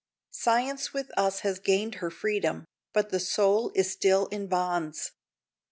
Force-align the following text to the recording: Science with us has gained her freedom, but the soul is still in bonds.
Science 0.31 0.93
with 0.95 1.11
us 1.15 1.41
has 1.41 1.59
gained 1.59 1.93
her 2.01 2.09
freedom, 2.09 2.65
but 2.91 3.11
the 3.11 3.19
soul 3.19 3.71
is 3.75 3.91
still 3.91 4.25
in 4.29 4.47
bonds. 4.47 5.11